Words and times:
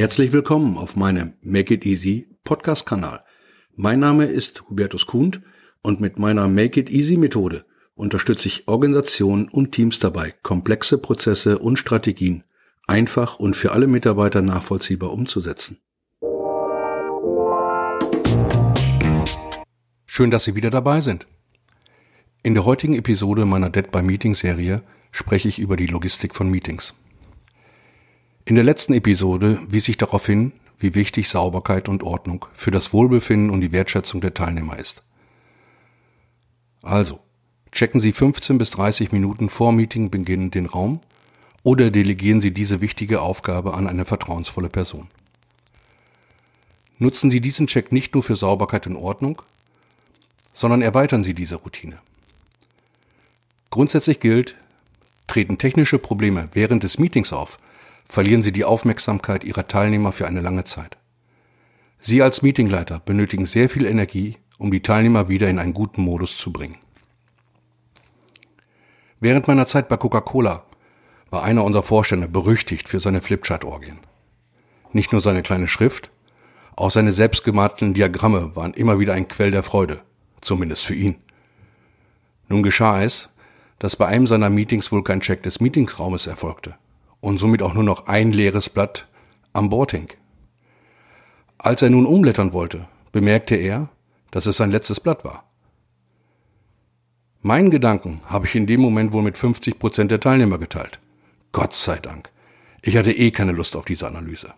Herzlich 0.00 0.32
willkommen 0.32 0.78
auf 0.78 0.96
meinem 0.96 1.34
Make 1.42 1.74
It 1.74 1.84
Easy 1.84 2.26
Podcast-Kanal. 2.44 3.22
Mein 3.76 4.00
Name 4.00 4.24
ist 4.24 4.62
Hubertus 4.70 5.06
Kuhn 5.06 5.44
und 5.82 6.00
mit 6.00 6.18
meiner 6.18 6.48
Make 6.48 6.80
It 6.80 6.88
Easy 6.88 7.18
Methode 7.18 7.66
unterstütze 7.94 8.48
ich 8.48 8.66
Organisationen 8.66 9.50
und 9.50 9.72
Teams 9.72 9.98
dabei, 9.98 10.32
komplexe 10.42 10.96
Prozesse 10.96 11.58
und 11.58 11.78
Strategien 11.78 12.44
einfach 12.86 13.38
und 13.38 13.56
für 13.56 13.72
alle 13.72 13.86
Mitarbeiter 13.86 14.40
nachvollziehbar 14.40 15.12
umzusetzen. 15.12 15.76
Schön, 20.06 20.30
dass 20.30 20.44
Sie 20.44 20.54
wieder 20.54 20.70
dabei 20.70 21.02
sind. 21.02 21.26
In 22.42 22.54
der 22.54 22.64
heutigen 22.64 22.94
Episode 22.94 23.44
meiner 23.44 23.68
Dead 23.68 23.90
by 23.90 24.00
Meeting 24.00 24.34
Serie 24.34 24.80
spreche 25.12 25.48
ich 25.48 25.58
über 25.58 25.76
die 25.76 25.88
Logistik 25.88 26.34
von 26.34 26.48
Meetings. 26.50 26.94
In 28.50 28.56
der 28.56 28.64
letzten 28.64 28.94
Episode 28.94 29.60
wies 29.68 29.86
ich 29.86 29.96
darauf 29.96 30.26
hin, 30.26 30.50
wie 30.76 30.96
wichtig 30.96 31.28
Sauberkeit 31.28 31.88
und 31.88 32.02
Ordnung 32.02 32.46
für 32.52 32.72
das 32.72 32.92
Wohlbefinden 32.92 33.48
und 33.48 33.60
die 33.60 33.70
Wertschätzung 33.70 34.20
der 34.20 34.34
Teilnehmer 34.34 34.76
ist. 34.76 35.04
Also, 36.82 37.20
checken 37.70 38.00
Sie 38.00 38.10
15 38.10 38.58
bis 38.58 38.72
30 38.72 39.12
Minuten 39.12 39.50
vor 39.50 39.70
Meetingbeginn 39.70 40.50
den 40.50 40.66
Raum 40.66 40.98
oder 41.62 41.92
delegieren 41.92 42.40
Sie 42.40 42.50
diese 42.50 42.80
wichtige 42.80 43.20
Aufgabe 43.20 43.74
an 43.74 43.86
eine 43.86 44.04
vertrauensvolle 44.04 44.68
Person. 44.68 45.06
Nutzen 46.98 47.30
Sie 47.30 47.40
diesen 47.40 47.68
Check 47.68 47.92
nicht 47.92 48.14
nur 48.14 48.24
für 48.24 48.34
Sauberkeit 48.34 48.88
und 48.88 48.96
Ordnung, 48.96 49.42
sondern 50.54 50.82
erweitern 50.82 51.22
Sie 51.22 51.34
diese 51.34 51.54
Routine. 51.54 52.00
Grundsätzlich 53.70 54.18
gilt, 54.18 54.56
treten 55.28 55.56
technische 55.56 56.00
Probleme 56.00 56.48
während 56.52 56.82
des 56.82 56.98
Meetings 56.98 57.32
auf, 57.32 57.56
verlieren 58.10 58.42
Sie 58.42 58.50
die 58.50 58.64
Aufmerksamkeit 58.64 59.44
Ihrer 59.44 59.68
Teilnehmer 59.68 60.10
für 60.10 60.26
eine 60.26 60.40
lange 60.40 60.64
Zeit. 60.64 60.96
Sie 62.00 62.22
als 62.22 62.42
Meetingleiter 62.42 62.98
benötigen 62.98 63.46
sehr 63.46 63.70
viel 63.70 63.86
Energie, 63.86 64.38
um 64.58 64.72
die 64.72 64.82
Teilnehmer 64.82 65.28
wieder 65.28 65.48
in 65.48 65.60
einen 65.60 65.74
guten 65.74 66.02
Modus 66.02 66.36
zu 66.36 66.52
bringen. 66.52 66.78
Während 69.20 69.46
meiner 69.46 69.66
Zeit 69.68 69.88
bei 69.88 69.96
Coca-Cola 69.96 70.64
war 71.30 71.44
einer 71.44 71.62
unserer 71.62 71.84
Vorstände 71.84 72.26
berüchtigt 72.26 72.88
für 72.88 72.98
seine 72.98 73.22
Flipchart-Orgien. 73.22 74.00
Nicht 74.92 75.12
nur 75.12 75.20
seine 75.20 75.42
kleine 75.42 75.68
Schrift, 75.68 76.10
auch 76.74 76.90
seine 76.90 77.12
selbstgemalten 77.12 77.94
Diagramme 77.94 78.56
waren 78.56 78.74
immer 78.74 78.98
wieder 78.98 79.14
ein 79.14 79.28
Quell 79.28 79.52
der 79.52 79.62
Freude, 79.62 80.00
zumindest 80.40 80.84
für 80.84 80.94
ihn. 80.94 81.16
Nun 82.48 82.64
geschah 82.64 83.02
es, 83.02 83.28
dass 83.78 83.94
bei 83.94 84.06
einem 84.06 84.26
seiner 84.26 84.50
Meetings 84.50 84.90
wohl 84.90 85.04
kein 85.04 85.20
Check 85.20 85.44
des 85.44 85.60
Meetingsraumes 85.60 86.26
erfolgte 86.26 86.74
und 87.20 87.38
somit 87.38 87.62
auch 87.62 87.74
nur 87.74 87.84
noch 87.84 88.06
ein 88.06 88.32
leeres 88.32 88.68
Blatt 88.68 89.06
am 89.52 89.68
Bord 89.68 89.92
hing. 89.92 90.08
Als 91.58 91.82
er 91.82 91.90
nun 91.90 92.06
umblättern 92.06 92.52
wollte, 92.52 92.88
bemerkte 93.12 93.54
er, 93.56 93.88
dass 94.30 94.46
es 94.46 94.56
sein 94.56 94.70
letztes 94.70 95.00
Blatt 95.00 95.24
war. 95.24 95.44
Meinen 97.42 97.70
Gedanken 97.70 98.20
habe 98.26 98.46
ich 98.46 98.54
in 98.54 98.66
dem 98.66 98.80
Moment 98.80 99.12
wohl 99.12 99.22
mit 99.22 99.38
50 99.38 99.78
Prozent 99.78 100.10
der 100.10 100.20
Teilnehmer 100.20 100.58
geteilt. 100.58 101.00
Gott 101.52 101.74
sei 101.74 101.98
Dank. 101.98 102.30
Ich 102.82 102.96
hatte 102.96 103.12
eh 103.12 103.30
keine 103.30 103.52
Lust 103.52 103.76
auf 103.76 103.84
diese 103.84 104.06
Analyse. 104.06 104.54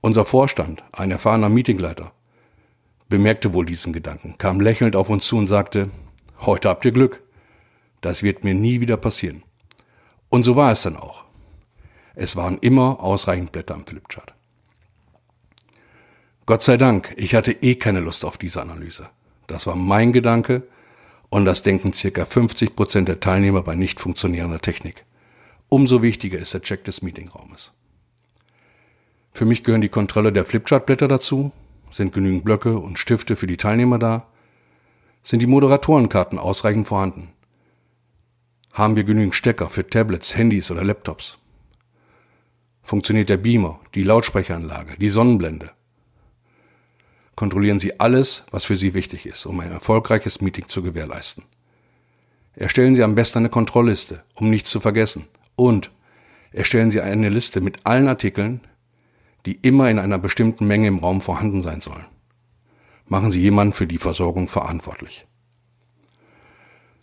Unser 0.00 0.24
Vorstand, 0.24 0.82
ein 0.92 1.10
erfahrener 1.10 1.48
Meetingleiter, 1.48 2.12
bemerkte 3.08 3.52
wohl 3.52 3.66
diesen 3.66 3.92
Gedanken, 3.92 4.36
kam 4.38 4.60
lächelnd 4.60 4.94
auf 4.94 5.08
uns 5.08 5.26
zu 5.26 5.36
und 5.36 5.46
sagte, 5.46 5.90
heute 6.40 6.68
habt 6.68 6.84
ihr 6.84 6.92
Glück. 6.92 7.22
Das 8.00 8.22
wird 8.22 8.44
mir 8.44 8.54
nie 8.54 8.80
wieder 8.80 8.96
passieren. 8.96 9.42
Und 10.28 10.42
so 10.42 10.56
war 10.56 10.72
es 10.72 10.82
dann 10.82 10.96
auch. 10.96 11.24
Es 12.14 12.36
waren 12.36 12.58
immer 12.58 13.00
ausreichend 13.00 13.52
Blätter 13.52 13.74
am 13.74 13.86
Flipchart. 13.86 14.34
Gott 16.46 16.62
sei 16.62 16.76
Dank, 16.76 17.14
ich 17.16 17.34
hatte 17.34 17.52
eh 17.52 17.74
keine 17.74 18.00
Lust 18.00 18.24
auf 18.24 18.38
diese 18.38 18.62
Analyse. 18.62 19.08
Das 19.46 19.66
war 19.66 19.76
mein 19.76 20.12
Gedanke 20.12 20.66
und 21.30 21.44
das 21.44 21.62
denken 21.62 21.92
circa 21.92 22.24
50 22.24 22.74
Prozent 22.74 23.08
der 23.08 23.20
Teilnehmer 23.20 23.62
bei 23.62 23.74
nicht 23.74 24.00
funktionierender 24.00 24.60
Technik. 24.60 25.04
Umso 25.68 26.02
wichtiger 26.02 26.38
ist 26.38 26.54
der 26.54 26.62
Check 26.62 26.84
des 26.84 27.02
Meetingraumes. 27.02 27.72
Für 29.32 29.44
mich 29.44 29.62
gehören 29.62 29.82
die 29.82 29.90
Kontrolle 29.90 30.32
der 30.32 30.44
Flipchartblätter 30.44 31.06
dazu, 31.06 31.52
sind 31.90 32.12
genügend 32.12 32.44
Blöcke 32.44 32.78
und 32.78 32.98
Stifte 32.98 33.36
für 33.36 33.46
die 33.46 33.56
Teilnehmer 33.56 33.98
da, 33.98 34.26
sind 35.22 35.40
die 35.40 35.46
Moderatorenkarten 35.46 36.38
ausreichend 36.38 36.88
vorhanden, 36.88 37.30
haben 38.78 38.94
wir 38.94 39.02
genügend 39.02 39.34
Stecker 39.34 39.68
für 39.68 39.86
Tablets, 39.88 40.36
Handys 40.36 40.70
oder 40.70 40.84
Laptops? 40.84 41.38
Funktioniert 42.80 43.28
der 43.28 43.36
Beamer, 43.36 43.80
die 43.94 44.04
Lautsprecheranlage, 44.04 44.96
die 44.98 45.10
Sonnenblende? 45.10 45.72
Kontrollieren 47.34 47.80
Sie 47.80 47.98
alles, 48.00 48.44
was 48.50 48.64
für 48.64 48.76
Sie 48.76 48.94
wichtig 48.94 49.26
ist, 49.26 49.46
um 49.46 49.60
ein 49.60 49.72
erfolgreiches 49.72 50.40
Meeting 50.40 50.68
zu 50.68 50.82
gewährleisten. 50.82 51.44
Erstellen 52.54 52.96
Sie 52.96 53.02
am 53.02 53.14
besten 53.14 53.38
eine 53.38 53.48
Kontrollliste, 53.48 54.24
um 54.34 54.48
nichts 54.48 54.70
zu 54.70 54.80
vergessen. 54.80 55.26
Und 55.54 55.90
erstellen 56.52 56.90
Sie 56.90 57.00
eine 57.00 57.28
Liste 57.28 57.60
mit 57.60 57.84
allen 57.84 58.08
Artikeln, 58.08 58.60
die 59.44 59.54
immer 59.54 59.90
in 59.90 59.98
einer 59.98 60.18
bestimmten 60.18 60.66
Menge 60.66 60.88
im 60.88 60.98
Raum 60.98 61.20
vorhanden 61.20 61.62
sein 61.62 61.80
sollen. 61.80 62.06
Machen 63.06 63.30
Sie 63.30 63.40
jemanden 63.40 63.72
für 63.72 63.86
die 63.86 63.98
Versorgung 63.98 64.48
verantwortlich. 64.48 65.26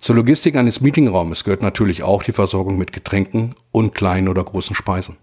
Zur 0.00 0.16
Logistik 0.16 0.56
eines 0.56 0.80
Meetingraumes 0.80 1.44
gehört 1.44 1.60
natürlich 1.60 2.02
auch 2.02 2.22
die 2.22 2.32
Versorgung 2.32 2.78
mit 2.78 2.90
Getränken 2.90 3.50
und 3.70 3.94
kleinen 3.94 4.28
oder 4.28 4.42
großen 4.42 4.74
Speisen. 4.74 5.18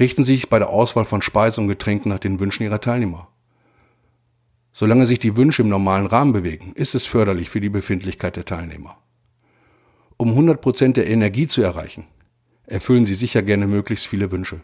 Richten 0.00 0.24
Sie 0.24 0.32
sich 0.32 0.48
bei 0.48 0.58
der 0.58 0.70
Auswahl 0.70 1.04
von 1.04 1.20
Speisen 1.20 1.64
und 1.64 1.68
Getränken 1.68 2.08
nach 2.08 2.20
den 2.20 2.40
Wünschen 2.40 2.62
Ihrer 2.62 2.80
Teilnehmer. 2.80 3.28
Solange 4.72 5.04
sich 5.04 5.18
die 5.18 5.36
Wünsche 5.36 5.60
im 5.60 5.68
normalen 5.68 6.06
Rahmen 6.06 6.32
bewegen, 6.32 6.72
ist 6.74 6.94
es 6.94 7.04
förderlich 7.04 7.50
für 7.50 7.60
die 7.60 7.68
Befindlichkeit 7.68 8.36
der 8.36 8.46
Teilnehmer. 8.46 8.96
Um 10.16 10.30
100% 10.30 10.94
der 10.94 11.06
Energie 11.06 11.48
zu 11.48 11.60
erreichen, 11.60 12.06
erfüllen 12.64 13.04
Sie 13.04 13.14
sicher 13.14 13.42
gerne 13.42 13.66
möglichst 13.66 14.06
viele 14.06 14.32
Wünsche. 14.32 14.62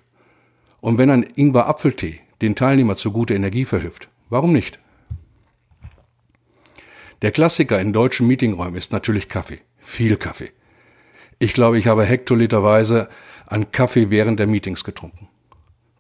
Und 0.81 0.97
wenn 0.97 1.11
ein 1.11 1.27
Ingwer-Apfeltee 1.35 2.21
den 2.41 2.55
Teilnehmer 2.55 2.97
zu 2.97 3.13
guter 3.13 3.35
Energie 3.35 3.67
verhilft, 3.67 4.09
warum 4.31 4.55
nicht? 4.55 4.79
Der 7.23 7.33
Klassiker 7.33 7.81
in 7.81 7.93
deutschen 7.93 8.27
Meetingräumen 8.27 8.77
ist 8.77 8.93
natürlich 8.93 9.29
Kaffee. 9.29 9.61
Viel 9.79 10.17
Kaffee. 10.17 10.53
Ich 11.39 11.53
glaube, 11.53 11.79
ich 11.79 11.87
habe 11.87 12.05
hektoliterweise 12.05 13.09
an 13.47 13.71
Kaffee 13.71 14.11
während 14.11 14.39
der 14.39 14.47
Meetings 14.47 14.85
getrunken. 14.85 15.29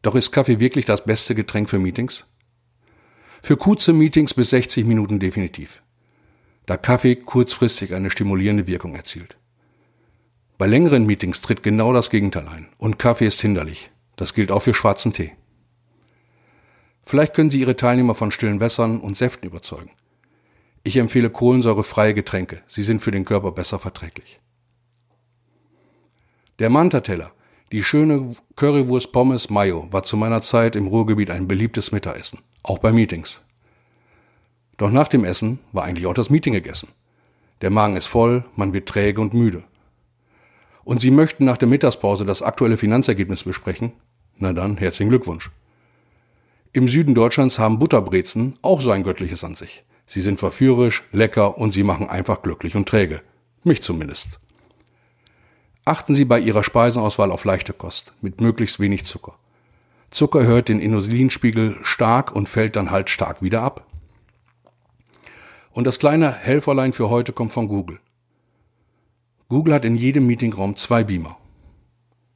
Doch 0.02 0.14
ist 0.14 0.32
Kaffee 0.32 0.60
wirklich 0.60 0.86
das 0.86 1.04
beste 1.04 1.34
Getränk 1.34 1.68
für 1.68 1.78
Meetings? 1.78 2.26
Für 3.42 3.56
kurze 3.56 3.92
Meetings 3.92 4.34
bis 4.34 4.50
60 4.50 4.84
Minuten 4.86 5.18
definitiv. 5.18 5.82
Da 6.66 6.76
Kaffee 6.76 7.16
kurzfristig 7.16 7.94
eine 7.94 8.10
stimulierende 8.10 8.66
Wirkung 8.66 8.94
erzielt. 8.94 9.36
Bei 10.56 10.66
längeren 10.66 11.04
Meetings 11.04 11.42
tritt 11.42 11.62
genau 11.62 11.92
das 11.92 12.10
Gegenteil 12.10 12.48
ein 12.48 12.68
und 12.78 12.98
Kaffee 12.98 13.26
ist 13.26 13.40
hinderlich. 13.40 13.90
Das 14.16 14.34
gilt 14.34 14.50
auch 14.50 14.62
für 14.62 14.74
schwarzen 14.74 15.12
Tee. 15.12 15.32
Vielleicht 17.02 17.34
können 17.34 17.50
Sie 17.50 17.60
Ihre 17.60 17.76
Teilnehmer 17.76 18.14
von 18.14 18.30
stillen 18.30 18.60
Wässern 18.60 19.00
und 19.00 19.16
Säften 19.16 19.46
überzeugen. 19.46 19.90
Ich 20.86 20.98
empfehle 20.98 21.30
kohlensäurefreie 21.30 22.12
Getränke. 22.12 22.62
Sie 22.66 22.82
sind 22.82 23.00
für 23.00 23.10
den 23.10 23.24
Körper 23.24 23.52
besser 23.52 23.78
verträglich. 23.78 24.38
Der 26.58 26.68
Manta-Teller, 26.68 27.32
die 27.72 27.82
schöne 27.82 28.36
Currywurst 28.54 29.10
Pommes 29.10 29.48
Mayo, 29.48 29.88
war 29.90 30.02
zu 30.02 30.18
meiner 30.18 30.42
Zeit 30.42 30.76
im 30.76 30.86
Ruhrgebiet 30.86 31.30
ein 31.30 31.48
beliebtes 31.48 31.90
Mittagessen, 31.90 32.40
auch 32.62 32.78
bei 32.78 32.92
Meetings. 32.92 33.40
Doch 34.76 34.90
nach 34.90 35.08
dem 35.08 35.24
Essen 35.24 35.58
war 35.72 35.84
eigentlich 35.84 36.06
auch 36.06 36.12
das 36.12 36.28
Meeting 36.28 36.52
gegessen. 36.52 36.88
Der 37.62 37.70
Magen 37.70 37.96
ist 37.96 38.06
voll, 38.06 38.44
man 38.54 38.74
wird 38.74 38.86
träge 38.86 39.22
und 39.22 39.32
müde. 39.32 39.64
Und 40.84 41.00
Sie 41.00 41.10
möchten 41.10 41.46
nach 41.46 41.56
der 41.56 41.68
Mittagspause 41.68 42.26
das 42.26 42.42
aktuelle 42.42 42.76
Finanzergebnis 42.76 43.44
besprechen? 43.44 43.92
Na 44.36 44.52
dann, 44.52 44.76
herzlichen 44.76 45.08
Glückwunsch. 45.08 45.50
Im 46.74 46.88
Süden 46.88 47.14
Deutschlands 47.14 47.58
haben 47.58 47.78
Butterbrezen 47.78 48.58
auch 48.60 48.82
so 48.82 48.90
ein 48.90 49.02
göttliches 49.02 49.44
an 49.44 49.54
sich. 49.54 49.82
Sie 50.06 50.20
sind 50.20 50.38
verführerisch, 50.38 51.02
lecker 51.12 51.58
und 51.58 51.72
sie 51.72 51.82
machen 51.82 52.08
einfach 52.08 52.42
glücklich 52.42 52.76
und 52.76 52.88
träge. 52.88 53.22
Mich 53.62 53.82
zumindest. 53.82 54.38
Achten 55.86 56.14
Sie 56.14 56.24
bei 56.24 56.38
Ihrer 56.38 56.64
Speisenauswahl 56.64 57.30
auf 57.30 57.44
leichte 57.44 57.74
Kost, 57.74 58.14
mit 58.22 58.40
möglichst 58.40 58.80
wenig 58.80 59.04
Zucker. 59.04 59.34
Zucker 60.10 60.40
erhöht 60.40 60.68
den 60.68 60.80
Insulinspiegel 60.80 61.78
stark 61.82 62.34
und 62.34 62.48
fällt 62.48 62.76
dann 62.76 62.90
halt 62.90 63.10
stark 63.10 63.42
wieder 63.42 63.60
ab. 63.60 63.86
Und 65.72 65.86
das 65.86 65.98
kleine 65.98 66.32
Helferlein 66.32 66.92
für 66.92 67.10
heute 67.10 67.32
kommt 67.32 67.52
von 67.52 67.68
Google. 67.68 68.00
Google 69.48 69.74
hat 69.74 69.84
in 69.84 69.96
jedem 69.96 70.26
Meetingraum 70.26 70.76
zwei 70.76 71.04
Beamer. 71.04 71.36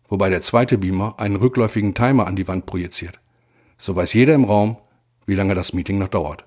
Wobei 0.08 0.28
der 0.28 0.42
zweite 0.42 0.76
Beamer 0.76 1.14
einen 1.18 1.36
rückläufigen 1.36 1.94
Timer 1.94 2.26
an 2.26 2.36
die 2.36 2.48
Wand 2.48 2.66
projiziert. 2.66 3.18
So 3.78 3.96
weiß 3.96 4.12
jeder 4.12 4.34
im 4.34 4.44
Raum, 4.44 4.76
wie 5.24 5.34
lange 5.34 5.54
das 5.54 5.72
Meeting 5.72 5.98
noch 5.98 6.08
dauert. 6.08 6.44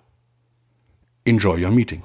Enjoy 1.23 1.55
your 1.57 1.69
meeting. 1.69 2.01